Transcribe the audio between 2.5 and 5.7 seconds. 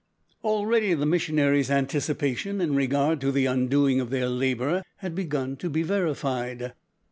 in regard to the undoing of their labour had begun to